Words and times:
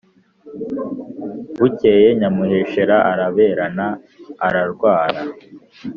bukeye 1.57 2.07
nyamuheshera 2.19 2.97
araberana 3.11 3.87
(ararwara) 4.47 5.21